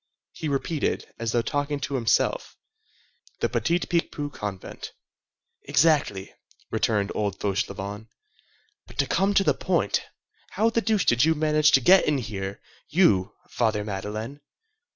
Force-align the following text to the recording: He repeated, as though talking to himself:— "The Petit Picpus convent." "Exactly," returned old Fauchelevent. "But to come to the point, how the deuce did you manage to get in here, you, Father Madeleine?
He 0.31 0.47
repeated, 0.49 1.13
as 1.19 1.31
though 1.31 1.43
talking 1.43 1.79
to 1.81 1.93
himself:— 1.93 2.57
"The 3.39 3.49
Petit 3.49 3.77
Picpus 3.81 4.31
convent." 4.33 4.93
"Exactly," 5.65 6.33
returned 6.71 7.11
old 7.13 7.37
Fauchelevent. 7.39 8.07
"But 8.87 8.97
to 8.97 9.05
come 9.05 9.35
to 9.35 9.43
the 9.43 9.53
point, 9.53 10.01
how 10.53 10.71
the 10.71 10.81
deuce 10.81 11.05
did 11.05 11.23
you 11.23 11.35
manage 11.35 11.69
to 11.73 11.81
get 11.81 12.07
in 12.07 12.17
here, 12.17 12.59
you, 12.89 13.35
Father 13.51 13.83
Madeleine? 13.83 14.41